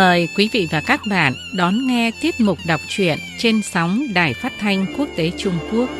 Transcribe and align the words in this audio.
Mời 0.00 0.28
quý 0.36 0.48
vị 0.52 0.68
và 0.70 0.80
các 0.86 1.00
bạn 1.10 1.32
đón 1.56 1.86
nghe 1.86 2.10
tiết 2.20 2.40
mục 2.40 2.58
đọc 2.66 2.80
truyện 2.88 3.18
trên 3.38 3.62
sóng 3.62 4.06
Đài 4.14 4.34
Phát 4.34 4.52
thanh 4.58 4.86
Quốc 4.98 5.08
tế 5.16 5.30
Trung 5.38 5.58
Quốc. 5.72 5.90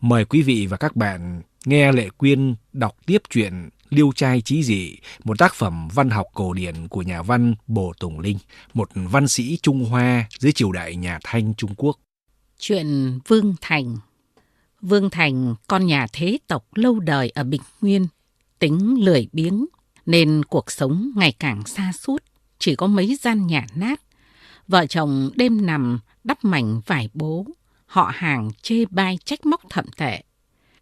Mời 0.00 0.24
quý 0.24 0.42
vị 0.42 0.66
và 0.70 0.76
các 0.76 0.96
bạn 0.96 1.42
nghe 1.64 1.92
Lệ 1.92 2.08
Quyên 2.18 2.54
đọc 2.72 2.96
tiếp 3.06 3.22
truyện 3.30 3.68
Liêu 3.90 4.12
trai 4.14 4.40
trí 4.40 4.62
dị, 4.62 4.96
một 5.24 5.38
tác 5.38 5.54
phẩm 5.54 5.88
văn 5.94 6.10
học 6.10 6.26
cổ 6.34 6.52
điển 6.52 6.88
của 6.88 7.02
nhà 7.02 7.22
văn 7.22 7.54
Bồ 7.66 7.92
Tùng 8.00 8.20
Linh, 8.20 8.38
một 8.74 8.90
văn 8.94 9.28
sĩ 9.28 9.58
Trung 9.62 9.84
Hoa 9.84 10.28
dưới 10.38 10.52
triều 10.52 10.72
đại 10.72 10.96
nhà 10.96 11.18
Thanh 11.24 11.54
Trung 11.54 11.74
Quốc. 11.76 11.98
Chuyện 12.58 13.18
Vương 13.28 13.54
Thành 13.60 13.96
Vương 14.82 15.10
Thành, 15.10 15.54
con 15.66 15.86
nhà 15.86 16.06
thế 16.12 16.38
tộc 16.46 16.66
lâu 16.74 17.00
đời 17.00 17.30
ở 17.34 17.44
Bình 17.44 17.60
Nguyên, 17.80 18.06
tính 18.58 19.04
lười 19.04 19.28
biếng, 19.32 19.66
nên 20.06 20.42
cuộc 20.44 20.70
sống 20.70 21.10
ngày 21.16 21.32
càng 21.38 21.66
xa 21.66 21.92
suốt, 21.92 22.24
chỉ 22.58 22.74
có 22.74 22.86
mấy 22.86 23.16
gian 23.20 23.46
nhà 23.46 23.66
nát. 23.74 24.00
Vợ 24.68 24.86
chồng 24.86 25.30
đêm 25.34 25.66
nằm 25.66 25.98
đắp 26.24 26.44
mảnh 26.44 26.80
vải 26.86 27.08
bố, 27.14 27.46
họ 27.86 28.10
hàng 28.14 28.50
chê 28.62 28.84
bai 28.90 29.18
trách 29.24 29.46
móc 29.46 29.60
thậm 29.70 29.84
tệ. 29.96 30.22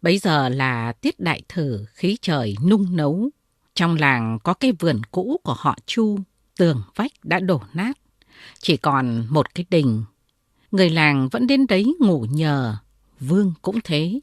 Bấy 0.01 0.17
giờ 0.17 0.49
là 0.49 0.91
tiết 0.91 1.19
đại 1.19 1.41
thử 1.49 1.85
khí 1.93 2.17
trời 2.21 2.55
nung 2.65 2.95
nấu. 2.95 3.29
Trong 3.75 3.95
làng 3.95 4.39
có 4.43 4.53
cái 4.53 4.71
vườn 4.79 5.01
cũ 5.11 5.39
của 5.43 5.55
họ 5.57 5.77
Chu, 5.85 6.19
tường 6.57 6.83
vách 6.95 7.11
đã 7.23 7.39
đổ 7.39 7.61
nát. 7.73 7.97
Chỉ 8.59 8.77
còn 8.77 9.25
một 9.29 9.55
cái 9.55 9.65
đình. 9.69 10.03
Người 10.71 10.89
làng 10.89 11.29
vẫn 11.31 11.47
đến 11.47 11.67
đấy 11.67 11.95
ngủ 11.99 12.25
nhờ, 12.29 12.75
Vương 13.19 13.53
cũng 13.61 13.79
thế. 13.83 14.19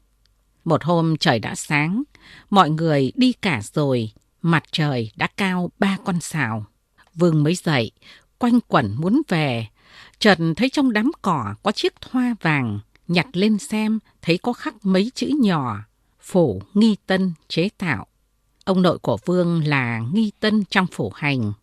Một 0.65 0.83
hôm 0.83 1.17
trời 1.17 1.39
đã 1.39 1.55
sáng, 1.55 2.03
mọi 2.49 2.69
người 2.69 3.11
đi 3.15 3.33
cả 3.33 3.61
rồi, 3.73 4.11
mặt 4.41 4.63
trời 4.71 5.11
đã 5.15 5.27
cao 5.37 5.71
ba 5.79 5.97
con 6.05 6.19
sào. 6.21 6.65
Vương 7.13 7.43
mới 7.43 7.55
dậy, 7.55 7.91
quanh 8.37 8.59
quẩn 8.67 8.95
muốn 8.97 9.21
về, 9.27 9.67
chợt 10.19 10.37
thấy 10.55 10.69
trong 10.69 10.93
đám 10.93 11.11
cỏ 11.21 11.55
có 11.63 11.71
chiếc 11.71 12.01
thoa 12.01 12.35
vàng, 12.41 12.79
nhặt 13.07 13.27
lên 13.33 13.57
xem 13.57 13.99
thấy 14.21 14.37
có 14.37 14.53
khắc 14.53 14.85
mấy 14.85 15.11
chữ 15.15 15.31
nhỏ, 15.41 15.79
phủ 16.21 16.61
nghi 16.73 16.95
tân 17.05 17.33
chế 17.47 17.69
tạo. 17.77 18.07
Ông 18.65 18.81
nội 18.81 18.99
của 18.99 19.17
Vương 19.25 19.67
là 19.67 20.01
nghi 20.13 20.31
tân 20.39 20.63
trong 20.69 20.87
phủ 20.91 21.11
hành. 21.15 21.53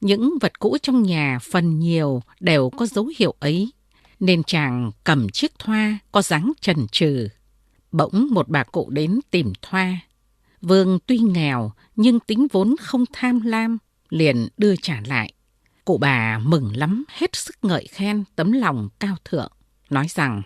Những 0.00 0.38
vật 0.40 0.58
cũ 0.58 0.76
trong 0.82 1.02
nhà 1.02 1.38
phần 1.50 1.78
nhiều 1.78 2.22
đều 2.40 2.70
có 2.70 2.86
dấu 2.86 3.10
hiệu 3.18 3.34
ấy, 3.40 3.72
nên 4.20 4.42
chàng 4.42 4.90
cầm 5.04 5.28
chiếc 5.28 5.58
thoa 5.58 5.98
có 6.12 6.22
dáng 6.22 6.52
trần 6.60 6.86
trừ. 6.92 7.28
Bỗng 7.92 8.28
một 8.30 8.48
bà 8.48 8.64
cụ 8.64 8.90
đến 8.90 9.20
tìm 9.30 9.52
thoa. 9.62 9.98
Vương 10.60 10.98
tuy 11.06 11.18
nghèo 11.18 11.72
nhưng 11.96 12.20
tính 12.20 12.46
vốn 12.52 12.74
không 12.80 13.04
tham 13.12 13.40
lam, 13.40 13.78
liền 14.10 14.48
đưa 14.56 14.76
trả 14.76 15.02
lại. 15.06 15.32
Cụ 15.84 15.98
bà 15.98 16.38
mừng 16.38 16.76
lắm, 16.76 17.04
hết 17.08 17.36
sức 17.36 17.56
ngợi 17.62 17.86
khen 17.90 18.24
tấm 18.36 18.52
lòng 18.52 18.88
cao 18.98 19.16
thượng, 19.24 19.52
nói 19.90 20.06
rằng 20.08 20.42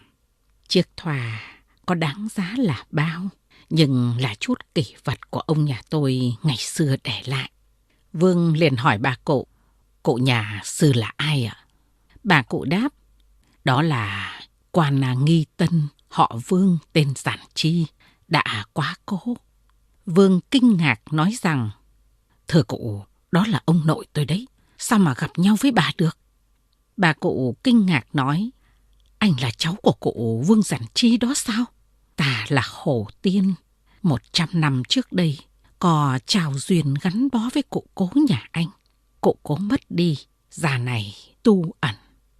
Chiếc 0.68 0.88
thoa 0.96 1.40
có 1.86 1.94
đáng 1.94 2.28
giá 2.34 2.54
là 2.58 2.84
bao, 2.90 3.28
nhưng 3.70 4.16
là 4.20 4.34
chút 4.40 4.54
kỷ 4.74 4.94
vật 5.04 5.30
của 5.30 5.40
ông 5.40 5.64
nhà 5.64 5.80
tôi 5.90 6.36
ngày 6.42 6.56
xưa 6.56 6.96
để 7.04 7.22
lại. 7.24 7.50
Vương 8.12 8.56
liền 8.56 8.76
hỏi 8.76 8.98
bà 8.98 9.16
cụ, 9.24 9.46
cụ 10.02 10.14
nhà 10.14 10.60
sư 10.64 10.92
là 10.92 11.12
ai 11.16 11.44
ạ? 11.44 11.56
Bà 12.24 12.42
cụ 12.42 12.64
đáp, 12.64 12.88
đó 13.64 13.82
là 13.82 14.40
quan 14.70 15.24
nghi 15.24 15.46
tân, 15.56 15.88
họ 16.08 16.38
Vương 16.46 16.78
tên 16.92 17.12
Giản 17.16 17.38
Chi, 17.54 17.86
đã 18.28 18.64
quá 18.72 18.94
cố. 19.06 19.20
Vương 20.06 20.40
kinh 20.50 20.76
ngạc 20.76 21.12
nói 21.12 21.34
rằng, 21.42 21.70
thưa 22.48 22.62
cụ, 22.62 23.04
đó 23.32 23.46
là 23.48 23.60
ông 23.64 23.86
nội 23.86 24.06
tôi 24.12 24.24
đấy, 24.24 24.46
sao 24.78 24.98
mà 24.98 25.14
gặp 25.14 25.30
nhau 25.36 25.56
với 25.60 25.70
bà 25.70 25.92
được? 25.98 26.18
Bà 26.96 27.12
cụ 27.12 27.56
kinh 27.64 27.86
ngạc 27.86 28.14
nói, 28.14 28.50
anh 29.18 29.32
là 29.40 29.50
cháu 29.58 29.74
của 29.82 29.92
cụ 29.92 30.44
Vương 30.46 30.62
Giản 30.62 30.82
Chi 30.94 31.16
đó 31.16 31.34
sao? 31.36 31.64
Ta 32.16 32.46
là 32.48 32.62
Hồ 32.64 33.08
Tiên. 33.22 33.54
Một 34.02 34.20
trăm 34.32 34.48
năm 34.52 34.82
trước 34.88 35.12
đây, 35.12 35.38
có 35.78 36.18
trào 36.26 36.52
duyên 36.58 36.94
gắn 37.02 37.28
bó 37.32 37.48
với 37.54 37.62
cụ 37.62 37.84
cố 37.94 38.10
nhà 38.28 38.48
anh. 38.52 38.66
Cụ 39.20 39.36
cố 39.42 39.56
mất 39.56 39.80
đi, 39.88 40.18
già 40.50 40.78
này 40.78 41.14
tu 41.42 41.72
ẩn. 41.80 41.94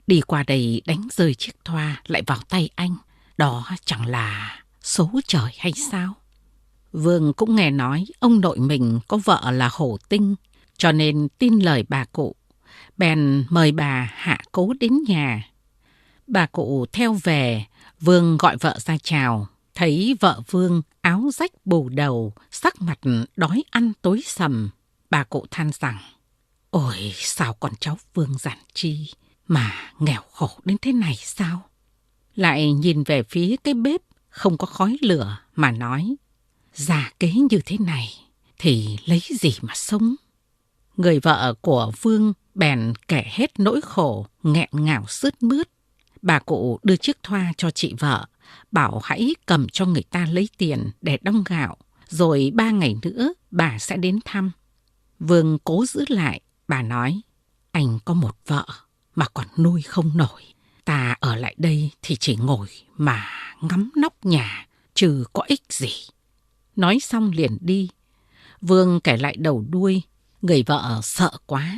Đi 0.07 0.21
qua 0.21 0.43
đây 0.43 0.83
đánh 0.87 1.09
rơi 1.13 1.35
chiếc 1.35 1.65
thoa 1.65 2.03
lại 2.07 2.23
vào 2.27 2.39
tay 2.49 2.71
anh. 2.75 2.97
Đó 3.39 3.65
chẳng 3.85 4.07
là 4.07 4.61
số 4.83 5.11
trời 5.27 5.53
hay 5.59 5.73
sao? 5.91 6.15
Vương 6.93 7.33
cũng 7.33 7.57
nghe 7.57 7.71
nói 7.71 8.05
ông 8.19 8.41
nội 8.41 8.59
mình 8.59 9.01
có 9.09 9.17
vợ 9.25 9.51
là 9.51 9.69
Hổ 9.73 9.99
Tinh, 10.09 10.35
cho 10.77 10.93
nên 10.93 11.29
tin 11.39 11.59
lời 11.59 11.85
bà 11.89 12.05
cụ. 12.05 12.37
Bèn 12.97 13.45
mời 13.51 13.73
bà 13.73 14.11
hạ 14.15 14.39
cố 14.53 14.73
đến 14.81 14.93
nhà 15.09 15.51
Bà 16.27 16.47
cụ 16.47 16.87
theo 16.93 17.17
về, 17.23 17.65
Vương 18.01 18.37
gọi 18.37 18.57
vợ 18.57 18.79
ra 18.79 18.97
chào. 19.03 19.47
Thấy 19.75 20.17
vợ 20.21 20.43
Vương 20.51 20.83
áo 21.01 21.31
rách 21.35 21.53
bù 21.65 21.89
đầu, 21.89 22.33
sắc 22.51 22.83
mặt 22.83 22.99
đói 23.37 23.65
ăn 23.71 23.93
tối 24.03 24.21
sầm. 24.25 24.71
Bà 25.11 25.25
cụ 25.25 25.47
than 25.51 25.71
rằng, 25.81 25.99
Ôi 26.71 27.13
sao 27.15 27.55
con 27.55 27.73
cháu 27.81 27.99
Vương 28.15 28.39
giản 28.39 28.59
chi 28.75 29.11
mà 29.49 29.93
nghèo 29.99 30.23
khổ 30.33 30.51
đến 30.65 30.77
thế 30.83 30.93
này 30.93 31.17
sao? 31.17 31.63
Lại 32.35 32.73
nhìn 32.73 33.03
về 33.03 33.23
phía 33.23 33.57
cái 33.65 33.75
bếp 33.75 34.01
không 34.29 34.59
có 34.59 34.67
khói 34.67 34.97
lửa 35.03 35.39
mà 35.55 35.71
nói, 35.71 36.17
già 36.75 37.13
kế 37.21 37.33
như 37.51 37.61
thế 37.67 37.77
này 37.81 38.09
thì 38.59 38.99
lấy 39.05 39.23
gì 39.41 39.55
mà 39.63 39.73
sống? 39.77 40.15
Người 40.97 41.21
vợ 41.21 41.55
của 41.61 41.93
Vương 42.03 42.33
bèn 42.55 42.93
kể 43.09 43.25
hết 43.27 43.61
nỗi 43.61 43.81
khổ, 43.81 44.27
nghẹn 44.43 44.69
ngào 44.73 45.05
sướt 45.09 45.43
mướt. 45.43 45.69
Bà 46.27 46.39
cụ 46.39 46.79
đưa 46.83 46.97
chiếc 46.97 47.23
thoa 47.23 47.53
cho 47.57 47.71
chị 47.71 47.95
vợ, 47.99 48.27
bảo 48.73 49.01
hãy 49.05 49.35
cầm 49.47 49.67
cho 49.73 49.87
người 49.87 50.03
ta 50.03 50.27
lấy 50.31 50.49
tiền 50.59 50.91
để 51.01 51.19
đong 51.23 51.45
gạo, 51.47 51.77
rồi 52.09 52.53
ba 52.55 52.71
ngày 52.71 52.97
nữa 53.03 53.33
bà 53.51 53.79
sẽ 53.79 53.97
đến 53.97 54.19
thăm. 54.25 54.51
Vương 55.19 55.59
cố 55.65 55.85
giữ 55.87 56.05
lại, 56.09 56.41
bà 56.69 56.83
nói, 56.83 57.21
anh 57.73 57.99
có 58.05 58.15
một 58.15 58.37
vợ 58.47 58.67
mà 59.15 59.27
còn 59.35 59.47
nuôi 59.59 59.83
không 59.83 60.17
nổi. 60.17 60.43
Ta 60.85 61.17
ở 61.21 61.37
lại 61.37 61.55
đây 61.59 61.91
thì 62.03 62.17
chỉ 62.17 62.37
ngồi 62.37 62.69
mà 62.97 63.27
ngắm 63.61 63.91
nóc 63.97 64.25
nhà, 64.25 64.67
chứ 64.95 65.25
có 65.33 65.43
ích 65.47 65.63
gì. 65.69 65.93
Nói 66.77 66.99
xong 67.01 67.31
liền 67.31 67.59
đi. 67.61 67.89
Vương 68.61 69.01
kể 69.01 69.17
lại 69.17 69.37
đầu 69.37 69.65
đuôi, 69.71 70.03
người 70.43 70.63
vợ 70.63 71.01
sợ 71.03 71.31
quá, 71.47 71.77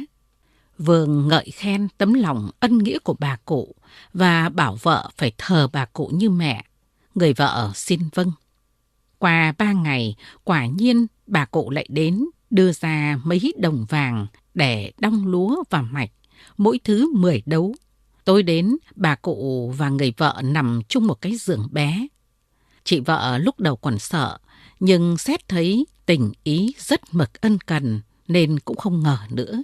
Vương 0.79 1.29
ngợi 1.29 1.51
khen 1.51 1.89
tấm 1.99 2.15
lòng 2.15 2.51
ân 2.61 2.79
nghĩa 2.79 2.99
của 2.99 3.17
bà 3.19 3.37
cụ 3.45 3.75
và 4.13 4.49
bảo 4.49 4.79
vợ 4.83 5.11
phải 5.17 5.33
thờ 5.39 5.69
bà 5.73 5.85
cụ 5.85 6.11
như 6.15 6.31
mẹ. 6.31 6.65
Người 7.15 7.33
vợ 7.33 7.71
xin 7.75 8.01
vâng. 8.15 8.33
Qua 9.19 9.53
ba 9.59 9.73
ngày, 9.73 10.17
quả 10.45 10.67
nhiên 10.67 11.07
bà 11.27 11.45
cụ 11.45 11.71
lại 11.71 11.87
đến 11.89 12.25
đưa 12.51 12.73
ra 12.73 13.19
mấy 13.25 13.53
đồng 13.59 13.87
vàng 13.89 14.27
để 14.55 14.93
đong 14.99 15.27
lúa 15.27 15.63
và 15.71 15.83
mạch, 15.83 16.11
mỗi 16.57 16.81
thứ 16.85 17.13
mười 17.15 17.43
đấu. 17.47 17.75
Tối 18.25 18.43
đến, 18.43 18.77
bà 18.97 19.15
cụ 19.15 19.71
và 19.77 19.89
người 19.89 20.13
vợ 20.17 20.43
nằm 20.45 20.81
chung 20.89 21.07
một 21.07 21.21
cái 21.21 21.37
giường 21.37 21.69
bé. 21.71 22.07
Chị 22.85 23.01
vợ 23.01 23.39
lúc 23.39 23.61
đầu 23.61 23.77
còn 23.77 23.99
sợ, 23.99 24.39
nhưng 24.81 25.17
xét 25.17 25.49
thấy 25.49 25.87
tình 26.07 26.33
ý 26.45 26.75
rất 26.79 27.15
mực 27.15 27.41
ân 27.41 27.59
cần 27.59 28.01
nên 28.29 28.59
cũng 28.59 28.77
không 28.77 29.03
ngờ 29.03 29.19
nữa. 29.31 29.63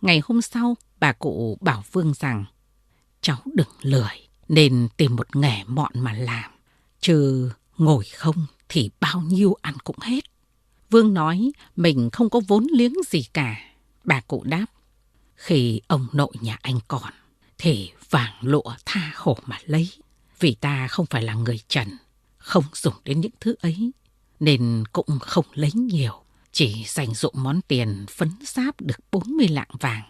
Ngày 0.00 0.22
hôm 0.24 0.42
sau, 0.42 0.76
bà 1.00 1.12
cụ 1.12 1.58
bảo 1.60 1.84
Vương 1.92 2.12
rằng 2.14 2.44
cháu 3.20 3.38
đừng 3.54 3.68
lười 3.82 4.28
nên 4.48 4.88
tìm 4.96 5.16
một 5.16 5.36
nghề 5.36 5.64
mọn 5.64 5.92
mà 5.94 6.12
làm. 6.12 6.50
Chứ 7.00 7.50
ngồi 7.78 8.04
không 8.04 8.46
thì 8.68 8.90
bao 9.00 9.20
nhiêu 9.20 9.56
ăn 9.62 9.74
cũng 9.84 9.98
hết. 10.00 10.24
Vương 10.90 11.14
nói 11.14 11.52
mình 11.76 12.10
không 12.12 12.30
có 12.30 12.40
vốn 12.48 12.66
liếng 12.72 12.94
gì 13.08 13.22
cả. 13.22 13.56
Bà 14.04 14.20
cụ 14.20 14.42
đáp, 14.44 14.66
khi 15.34 15.80
ông 15.86 16.06
nội 16.12 16.32
nhà 16.40 16.58
anh 16.62 16.78
còn, 16.88 17.12
thì 17.58 17.92
vàng 18.10 18.34
lụa 18.40 18.74
tha 18.84 19.12
hồ 19.16 19.38
mà 19.46 19.58
lấy. 19.64 19.90
Vì 20.40 20.54
ta 20.54 20.88
không 20.88 21.06
phải 21.06 21.22
là 21.22 21.34
người 21.34 21.60
trần, 21.68 21.88
không 22.38 22.64
dùng 22.72 22.94
đến 23.04 23.20
những 23.20 23.32
thứ 23.40 23.54
ấy, 23.60 23.92
nên 24.40 24.84
cũng 24.92 25.18
không 25.20 25.44
lấy 25.54 25.70
nhiều. 25.74 26.22
Chỉ 26.52 26.84
dành 26.86 27.14
dụng 27.14 27.34
món 27.36 27.60
tiền 27.68 28.06
phấn 28.10 28.30
giáp 28.44 28.80
được 28.80 28.98
40 29.10 29.48
lạng 29.48 29.70
vàng. 29.80 30.02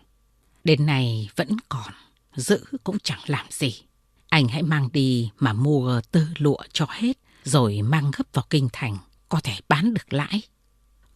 Đến 0.64 0.86
nay 0.86 1.28
vẫn 1.36 1.48
còn, 1.68 1.92
giữ 2.36 2.64
cũng 2.84 2.98
chẳng 3.02 3.20
làm 3.26 3.46
gì. 3.50 3.82
Anh 4.28 4.48
hãy 4.48 4.62
mang 4.62 4.88
đi 4.92 5.30
mà 5.38 5.52
mua 5.52 6.00
tơ 6.10 6.26
lụa 6.38 6.62
cho 6.72 6.86
hết, 6.90 7.18
rồi 7.44 7.82
mang 7.82 8.10
gấp 8.16 8.24
vào 8.32 8.44
kinh 8.50 8.68
thành, 8.72 8.98
có 9.28 9.40
thể 9.40 9.54
bán 9.68 9.94
được 9.94 10.12
lãi. 10.12 10.42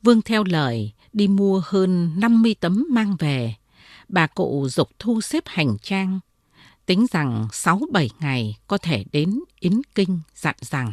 Vương 0.02 0.22
theo 0.22 0.44
lời 0.44 0.92
đi 1.12 1.28
mua 1.28 1.62
hơn 1.64 2.20
50 2.20 2.54
tấm 2.60 2.86
mang 2.90 3.16
về. 3.18 3.54
bà 4.08 4.26
cụ 4.26 4.68
dục 4.70 4.90
thu 4.98 5.20
xếp 5.20 5.42
hành 5.46 5.76
trang, 5.78 6.20
tính 6.86 7.06
rằng 7.10 7.48
6-7 7.52 8.08
ngày 8.20 8.58
có 8.66 8.78
thể 8.78 9.04
đến 9.12 9.40
Yến 9.60 9.80
Kinh 9.94 10.20
dặn 10.34 10.54
rằng 10.60 10.92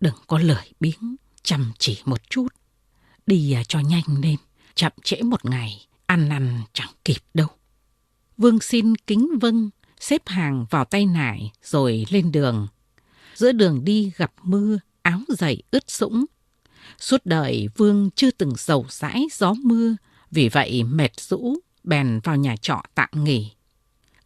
đừng 0.00 0.14
có 0.26 0.38
lời 0.38 0.72
biếng, 0.80 1.16
chăm 1.42 1.72
chỉ 1.78 2.02
một 2.04 2.30
chút. 2.30 2.48
Đi 3.28 3.52
à, 3.52 3.62
cho 3.64 3.80
nhanh 3.80 4.20
lên, 4.22 4.36
chậm 4.74 4.92
trễ 5.04 5.22
một 5.22 5.44
ngày, 5.44 5.86
ăn 6.06 6.28
năn 6.28 6.60
chẳng 6.72 6.88
kịp 7.04 7.20
đâu. 7.34 7.46
Vương 8.38 8.60
xin 8.60 8.96
kính 8.96 9.38
vâng, 9.40 9.70
xếp 10.00 10.22
hàng 10.26 10.66
vào 10.70 10.84
tay 10.84 11.06
nải 11.06 11.52
rồi 11.62 12.06
lên 12.10 12.32
đường. 12.32 12.68
Giữa 13.34 13.52
đường 13.52 13.84
đi 13.84 14.12
gặp 14.16 14.32
mưa, 14.42 14.78
áo 15.02 15.20
giày 15.28 15.62
ướt 15.70 15.90
sũng. 15.90 16.24
Suốt 16.98 17.20
đời 17.24 17.68
Vương 17.76 18.10
chưa 18.14 18.30
từng 18.30 18.56
sầu 18.56 18.86
sãi 18.88 19.26
gió 19.32 19.54
mưa, 19.64 19.96
vì 20.30 20.48
vậy 20.48 20.82
mệt 20.82 21.20
rũ, 21.20 21.54
bèn 21.84 22.20
vào 22.24 22.36
nhà 22.36 22.56
trọ 22.56 22.82
tạm 22.94 23.08
nghỉ. 23.12 23.52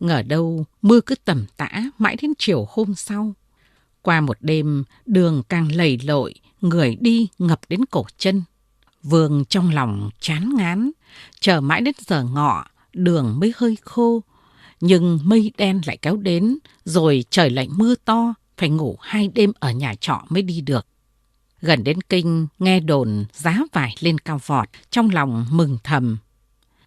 Ngờ 0.01 0.23
đâu 0.23 0.65
mưa 0.83 1.01
cứ 1.01 1.15
tầm 1.25 1.47
tã 1.57 1.71
mãi 1.99 2.17
đến 2.23 2.33
chiều 2.39 2.67
hôm 2.71 2.95
sau. 2.95 3.35
Qua 4.03 4.21
một 4.21 4.37
đêm, 4.41 4.85
đường 5.07 5.43
càng 5.49 5.73
lầy 5.73 5.99
lội, 6.05 6.35
người 6.61 6.97
đi 7.01 7.29
ngập 7.39 7.61
đến 7.69 7.81
cổ 7.91 8.07
chân. 8.19 8.43
Vương 9.03 9.45
trong 9.45 9.71
lòng 9.71 10.11
chán 10.21 10.51
ngán, 10.57 10.91
chờ 11.41 11.61
mãi 11.61 11.81
đến 11.81 11.95
giờ 12.07 12.25
ngọ, 12.25 12.65
đường 12.93 13.41
mới 13.41 13.53
hơi 13.57 13.77
khô. 13.83 14.23
Nhưng 14.81 15.19
mây 15.25 15.53
đen 15.59 15.81
lại 15.87 15.97
kéo 15.97 16.17
đến, 16.17 16.59
rồi 16.85 17.25
trời 17.31 17.51
lại 17.51 17.69
mưa 17.77 17.95
to, 17.95 18.35
phải 18.57 18.69
ngủ 18.69 18.97
hai 19.01 19.29
đêm 19.29 19.53
ở 19.61 19.71
nhà 19.73 19.95
trọ 20.01 20.23
mới 20.29 20.43
đi 20.43 20.61
được. 20.61 20.87
Gần 21.61 21.85
đến 21.85 22.01
kinh, 22.01 22.47
nghe 22.59 22.81
đồn 22.81 23.25
giá 23.33 23.59
vải 23.73 23.95
lên 24.01 24.19
cao 24.19 24.41
vọt, 24.47 24.69
trong 24.91 25.11
lòng 25.11 25.47
mừng 25.51 25.79
thầm. 25.85 26.19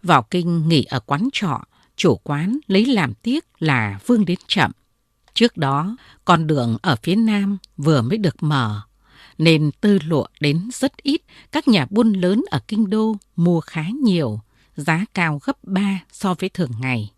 Vào 0.03 0.23
kinh 0.23 0.67
nghỉ 0.67 0.83
ở 0.83 0.99
quán 0.99 1.29
trọ, 1.33 1.61
chủ 1.95 2.15
quán 2.15 2.59
lấy 2.67 2.85
làm 2.85 3.13
tiếc 3.13 3.45
là 3.59 3.99
Vương 4.05 4.25
đến 4.25 4.39
chậm. 4.47 4.71
Trước 5.33 5.57
đó, 5.57 5.97
con 6.25 6.47
đường 6.47 6.77
ở 6.81 6.95
phía 7.03 7.15
nam 7.15 7.57
vừa 7.77 8.01
mới 8.01 8.17
được 8.17 8.43
mở, 8.43 8.81
nên 9.37 9.71
tơ 9.81 9.97
lụa 10.03 10.25
đến 10.39 10.69
rất 10.73 10.97
ít, 10.97 11.21
các 11.51 11.67
nhà 11.67 11.87
buôn 11.89 12.13
lớn 12.13 12.43
ở 12.51 12.59
kinh 12.67 12.89
đô 12.89 13.15
mua 13.35 13.59
khá 13.59 13.85
nhiều, 14.03 14.39
giá 14.75 15.05
cao 15.13 15.39
gấp 15.43 15.63
3 15.63 16.03
so 16.11 16.33
với 16.33 16.49
thường 16.49 16.71
ngày. 16.79 17.11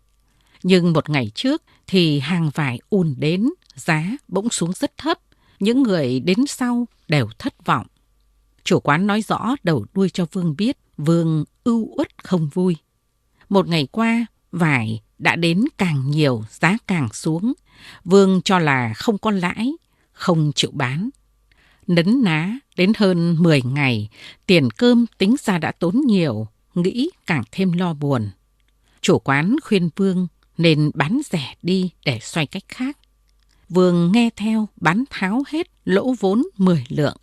Nhưng 0.62 0.92
một 0.92 1.10
ngày 1.10 1.30
trước 1.34 1.62
thì 1.86 2.18
hàng 2.18 2.50
vải 2.54 2.80
ùn 2.90 3.14
đến, 3.18 3.48
giá 3.74 4.16
bỗng 4.28 4.50
xuống 4.50 4.72
rất 4.72 4.96
thấp. 4.96 5.18
Những 5.60 5.82
người 5.82 6.20
đến 6.20 6.38
sau 6.46 6.86
đều 7.08 7.28
thất 7.38 7.66
vọng. 7.66 7.86
Chủ 8.64 8.80
quán 8.80 9.06
nói 9.06 9.22
rõ 9.22 9.56
đầu 9.62 9.86
đuôi 9.94 10.10
cho 10.10 10.26
Vương 10.32 10.56
biết, 10.56 10.78
Vương 10.96 11.44
ưu 11.64 11.88
uất 11.96 12.24
không 12.24 12.48
vui. 12.54 12.76
Một 13.48 13.68
ngày 13.68 13.88
qua, 13.92 14.26
vải 14.52 15.02
đã 15.18 15.36
đến 15.36 15.64
càng 15.78 16.10
nhiều, 16.10 16.44
giá 16.50 16.76
càng 16.86 17.08
xuống. 17.12 17.52
Vương 18.04 18.42
cho 18.42 18.58
là 18.58 18.94
không 18.94 19.18
có 19.18 19.30
lãi, 19.30 19.72
không 20.12 20.52
chịu 20.54 20.70
bán. 20.74 21.08
Nấn 21.88 22.22
ná 22.22 22.58
đến 22.76 22.92
hơn 22.96 23.36
10 23.42 23.62
ngày, 23.62 24.08
tiền 24.46 24.70
cơm 24.70 25.06
tính 25.18 25.36
ra 25.44 25.58
đã 25.58 25.72
tốn 25.72 26.00
nhiều, 26.06 26.46
nghĩ 26.74 27.10
càng 27.26 27.42
thêm 27.52 27.72
lo 27.72 27.94
buồn. 27.94 28.30
Chủ 29.00 29.18
quán 29.18 29.56
khuyên 29.62 29.90
Vương 29.96 30.26
nên 30.58 30.90
bán 30.94 31.20
rẻ 31.30 31.54
đi 31.62 31.90
để 32.04 32.18
xoay 32.22 32.46
cách 32.46 32.62
khác. 32.68 32.98
Vương 33.68 34.12
nghe 34.12 34.30
theo 34.36 34.68
bán 34.76 35.04
tháo 35.10 35.42
hết 35.48 35.66
lỗ 35.84 36.14
vốn 36.20 36.42
10 36.56 36.84
lượng. 36.88 37.16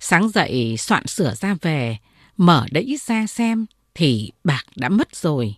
Sáng 0.00 0.28
dậy 0.28 0.76
soạn 0.78 1.06
sửa 1.06 1.34
ra 1.34 1.56
về, 1.62 1.98
mở 2.36 2.66
đẫy 2.70 2.98
ra 3.06 3.26
xem 3.26 3.66
thì 3.94 4.30
bạc 4.44 4.64
đã 4.76 4.88
mất 4.88 5.16
rồi. 5.16 5.54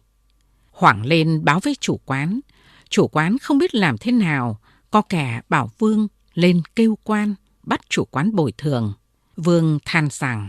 Hoảng 0.70 1.06
lên 1.06 1.44
báo 1.44 1.60
với 1.60 1.76
chủ 1.80 2.00
quán. 2.04 2.40
Chủ 2.88 3.08
quán 3.08 3.38
không 3.38 3.58
biết 3.58 3.74
làm 3.74 3.98
thế 3.98 4.12
nào, 4.12 4.60
có 4.90 5.02
kẻ 5.02 5.40
bảo 5.48 5.70
Vương 5.78 6.08
lên 6.34 6.62
kêu 6.76 6.98
quan, 7.04 7.34
bắt 7.62 7.80
chủ 7.88 8.04
quán 8.04 8.34
bồi 8.34 8.52
thường. 8.52 8.92
Vương 9.36 9.78
than 9.84 10.08
rằng, 10.10 10.48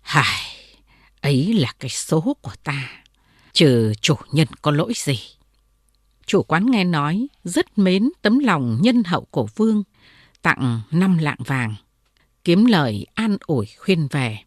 Hài, 0.00 0.40
ấy 1.20 1.54
là 1.54 1.72
cái 1.78 1.88
số 1.88 2.36
của 2.40 2.52
ta, 2.64 2.88
trừ 3.52 3.92
chủ 4.00 4.14
nhân 4.32 4.48
có 4.62 4.70
lỗi 4.70 4.92
gì. 4.96 5.18
Chủ 6.26 6.42
quán 6.42 6.70
nghe 6.70 6.84
nói 6.84 7.26
rất 7.44 7.78
mến 7.78 8.10
tấm 8.22 8.38
lòng 8.38 8.78
nhân 8.82 9.02
hậu 9.04 9.26
của 9.30 9.46
Vương, 9.56 9.82
tặng 10.42 10.80
năm 10.90 11.18
lạng 11.18 11.42
vàng, 11.46 11.74
kiếm 12.44 12.64
lời 12.64 13.06
an 13.14 13.36
ủi 13.46 13.66
khuyên 13.78 14.08
về. 14.10 14.38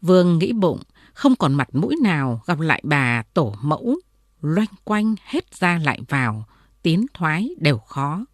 Vương 0.00 0.38
nghĩ 0.38 0.52
bụng, 0.52 0.82
không 1.14 1.36
còn 1.36 1.54
mặt 1.54 1.68
mũi 1.72 1.96
nào 2.02 2.42
gặp 2.46 2.60
lại 2.60 2.82
bà 2.84 3.22
tổ 3.34 3.54
mẫu, 3.62 3.96
loanh 4.40 4.74
quanh 4.84 5.14
hết 5.24 5.54
ra 5.54 5.78
lại 5.78 6.00
vào, 6.08 6.44
tiến 6.82 7.06
thoái 7.14 7.50
đều 7.58 7.78
khó. 7.78 8.24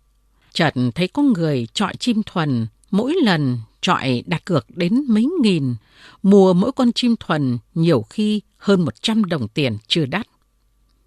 Chợt 0.53 0.75
thấy 0.95 1.09
có 1.09 1.23
người 1.23 1.67
trọi 1.73 1.97
chim 1.97 2.23
thuần, 2.27 2.67
mỗi 2.91 3.15
lần 3.23 3.59
trọi 3.81 4.23
đặt 4.27 4.45
cược 4.45 4.67
đến 4.77 5.05
mấy 5.09 5.29
nghìn, 5.43 5.75
mua 6.23 6.53
mỗi 6.53 6.73
con 6.73 6.93
chim 6.93 7.15
thuần 7.21 7.59
nhiều 7.75 8.03
khi 8.11 8.41
hơn 8.57 8.85
một 8.85 9.03
trăm 9.03 9.25
đồng 9.25 9.49
tiền 9.49 9.79
chưa 9.87 10.07
đắt. 10.07 10.27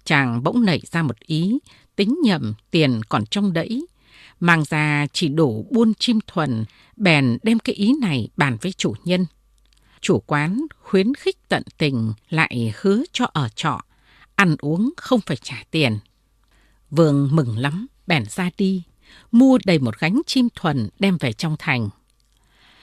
Chàng 0.03 0.43
bỗng 0.43 0.65
nảy 0.65 0.81
ra 0.91 1.03
một 1.03 1.19
ý, 1.19 1.59
tính 1.95 2.15
nhầm 2.23 2.53
tiền 2.71 3.01
còn 3.09 3.25
trong 3.25 3.53
đẫy. 3.53 3.85
Mang 4.39 4.63
ra 4.69 5.07
chỉ 5.13 5.27
đủ 5.27 5.67
buôn 5.71 5.93
chim 5.93 6.19
thuần, 6.27 6.65
bèn 6.95 7.37
đem 7.43 7.59
cái 7.59 7.75
ý 7.75 7.93
này 8.01 8.29
bàn 8.37 8.57
với 8.61 8.71
chủ 8.71 8.95
nhân. 9.03 9.25
Chủ 10.01 10.19
quán 10.19 10.61
khuyến 10.79 11.13
khích 11.13 11.49
tận 11.49 11.63
tình 11.77 12.13
lại 12.29 12.73
hứa 12.77 13.03
cho 13.11 13.25
ở 13.33 13.49
trọ, 13.55 13.81
ăn 14.35 14.55
uống 14.59 14.93
không 14.97 15.19
phải 15.25 15.37
trả 15.37 15.63
tiền. 15.71 15.99
Vương 16.91 17.29
mừng 17.31 17.57
lắm, 17.57 17.87
bèn 18.07 18.23
ra 18.29 18.49
đi, 18.57 18.83
mua 19.31 19.57
đầy 19.65 19.79
một 19.79 19.99
gánh 19.99 20.21
chim 20.25 20.47
thuần 20.55 20.89
đem 20.99 21.17
về 21.17 21.33
trong 21.33 21.55
thành. 21.59 21.89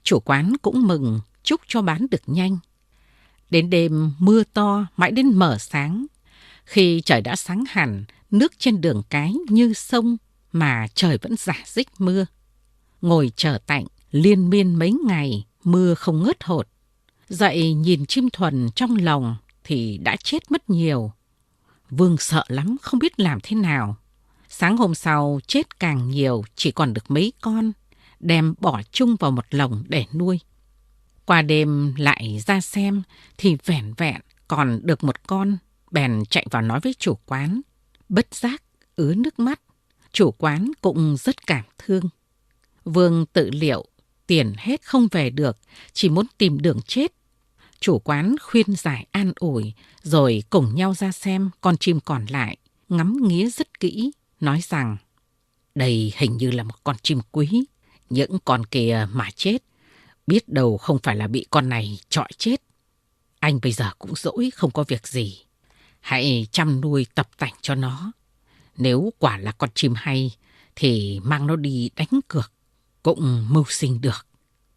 Chủ 0.03 0.21
quán 0.21 0.53
cũng 0.63 0.87
mừng, 0.87 1.21
chúc 1.43 1.61
cho 1.69 1.83
bán 1.83 2.07
được 2.11 2.23
nhanh. 2.27 2.59
Đến 3.51 3.71
đêm 3.71 4.13
mưa 4.19 4.43
to 4.45 4.87
mãi 4.97 5.11
đến 5.11 5.35
mở 5.35 5.59
sáng, 5.61 6.07
khi 6.65 7.01
trời 7.01 7.21
đã 7.21 7.37
sáng 7.37 7.65
hẳn, 7.69 8.05
nước 8.31 8.53
trên 8.59 8.81
đường 8.81 9.03
cái 9.11 9.35
như 9.49 9.73
sông 9.73 10.17
mà 10.53 10.87
trời 10.95 11.19
vẫn 11.23 11.37
giả 11.37 11.63
dích 11.67 11.89
mưa. 11.99 12.27
Ngồi 13.01 13.33
chờ 13.37 13.59
tạnh, 13.67 13.87
liên 14.11 14.51
miên 14.51 14.75
mấy 14.75 14.95
ngày, 15.07 15.47
mưa 15.65 15.95
không 15.95 16.23
ngớt 16.23 16.45
hột. 16.45 16.69
Dậy 17.29 17.75
nhìn 17.75 18.07
chim 18.07 18.29
thuần 18.33 18.69
trong 18.75 18.97
lòng 18.97 19.37
thì 19.65 19.99
đã 19.99 20.17
chết 20.17 20.51
mất 20.51 20.71
nhiều. 20.71 21.13
Vương 21.91 22.17
sợ 22.19 22.45
lắm, 22.49 22.77
không 22.83 23.01
biết 23.01 23.21
làm 23.21 23.39
thế 23.43 23.57
nào. 23.57 23.97
Sáng 24.53 24.77
hôm 24.77 24.95
sau 24.95 25.41
chết 25.47 25.81
càng 25.81 26.11
nhiều, 26.11 26.45
chỉ 26.57 26.71
còn 26.71 26.95
được 26.95 27.11
mấy 27.11 27.33
con, 27.41 27.73
đem 28.21 28.55
bỏ 28.61 28.83
chung 28.93 29.17
vào 29.17 29.31
một 29.31 29.45
lồng 29.51 29.85
để 29.89 30.05
nuôi. 30.15 30.41
Qua 31.27 31.43
đêm 31.43 31.95
lại 31.97 32.43
ra 32.47 32.61
xem 32.61 33.03
thì 33.39 33.57
vẻn 33.65 33.95
vẹn 33.97 34.21
còn 34.49 34.81
được 34.83 35.05
một 35.05 35.27
con 35.27 35.57
bèn 35.91 36.23
chạy 36.31 36.47
vào 36.51 36.63
nói 36.63 36.81
với 36.81 36.95
chủ 36.99 37.15
quán. 37.27 37.61
Bất 38.09 38.35
giác, 38.35 38.63
ứa 38.97 39.15
nước 39.15 39.39
mắt. 39.39 39.61
Chủ 40.13 40.31
quán 40.31 40.71
cũng 40.81 41.17
rất 41.17 41.47
cảm 41.47 41.65
thương. 41.79 42.05
Vương 42.85 43.27
tự 43.27 43.51
liệu, 43.51 43.85
tiền 44.27 44.53
hết 44.59 44.83
không 44.87 45.09
về 45.11 45.31
được, 45.31 45.57
chỉ 45.93 46.09
muốn 46.09 46.27
tìm 46.39 46.59
đường 46.59 46.81
chết. 46.87 47.13
Chủ 47.81 47.99
quán 47.99 48.37
khuyên 48.43 48.77
giải 48.77 49.07
an 49.11 49.33
ủi, 49.37 49.73
rồi 50.03 50.43
cùng 50.51 50.75
nhau 50.75 50.95
ra 50.95 51.13
xem 51.13 51.51
con 51.61 51.77
chim 51.77 52.01
còn 52.01 52.27
lại, 52.27 52.57
ngắm 52.89 53.17
nghía 53.23 53.51
rất 53.51 53.81
kỹ, 53.81 54.13
nói 54.41 54.61
rằng 54.69 54.97
đây 55.75 56.13
hình 56.17 56.37
như 56.37 56.51
là 56.51 56.63
một 56.63 56.85
con 56.85 56.97
chim 57.03 57.21
quý, 57.33 57.49
những 58.11 58.39
con 58.45 58.67
kia 58.67 59.07
mà 59.13 59.29
chết, 59.37 59.59
biết 60.27 60.49
đâu 60.49 60.79
không 60.79 60.99
phải 61.03 61.17
là 61.17 61.27
bị 61.27 61.47
con 61.51 61.69
này 61.69 61.99
trọi 62.09 62.29
chết. 62.39 62.63
Anh 63.39 63.59
bây 63.63 63.73
giờ 63.73 63.91
cũng 63.99 64.15
dỗi 64.17 64.51
không 64.55 64.71
có 64.71 64.85
việc 64.89 65.07
gì, 65.07 65.45
Hãy 66.01 66.47
chăm 66.51 66.81
nuôi 66.81 67.07
tập 67.15 67.29
tành 67.39 67.55
cho 67.61 67.75
nó. 67.75 68.13
Nếu 68.77 69.13
quả 69.19 69.39
là 69.39 69.53
con 69.53 69.71
chim 69.75 69.95
hay 69.97 70.31
thì 70.77 71.21
mang 71.23 71.47
nó 71.47 71.57
đi 71.57 71.91
đánh 71.97 72.21
cược 72.29 72.53
cũng 73.03 73.47
mưu 73.51 73.65
sinh 73.69 74.01
được. 74.01 74.27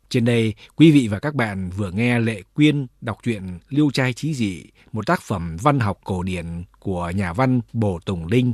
Trên 0.09 0.25
đây, 0.25 0.53
quý 0.75 0.91
vị 0.91 1.07
và 1.07 1.19
các 1.19 1.35
bạn 1.35 1.69
vừa 1.69 1.91
nghe 1.91 2.19
Lệ 2.19 2.41
Quyên 2.53 2.87
đọc 3.01 3.17
truyện 3.23 3.59
Liêu 3.69 3.91
trai 3.93 4.13
trí 4.13 4.33
dị, 4.33 4.63
một 4.91 5.07
tác 5.07 5.21
phẩm 5.21 5.57
văn 5.61 5.79
học 5.79 5.99
cổ 6.03 6.23
điển 6.23 6.63
của 6.79 7.09
nhà 7.09 7.33
văn 7.33 7.61
Bồ 7.73 7.99
Tùng 8.05 8.27
Linh. 8.27 8.53